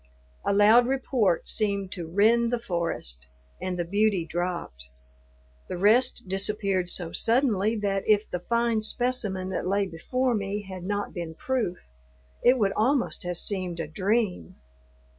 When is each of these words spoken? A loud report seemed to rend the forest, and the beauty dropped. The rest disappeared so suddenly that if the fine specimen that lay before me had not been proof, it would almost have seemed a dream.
A 0.43 0.51
loud 0.51 0.87
report 0.87 1.47
seemed 1.47 1.91
to 1.91 2.07
rend 2.11 2.51
the 2.51 2.57
forest, 2.57 3.27
and 3.61 3.77
the 3.77 3.85
beauty 3.85 4.25
dropped. 4.25 4.85
The 5.69 5.77
rest 5.77 6.23
disappeared 6.27 6.89
so 6.89 7.11
suddenly 7.11 7.75
that 7.75 8.09
if 8.09 8.27
the 8.27 8.39
fine 8.39 8.81
specimen 8.81 9.49
that 9.49 9.67
lay 9.67 9.85
before 9.85 10.33
me 10.33 10.63
had 10.63 10.85
not 10.85 11.13
been 11.13 11.35
proof, 11.35 11.77
it 12.43 12.57
would 12.57 12.71
almost 12.75 13.21
have 13.25 13.37
seemed 13.37 13.79
a 13.79 13.85
dream. 13.87 14.55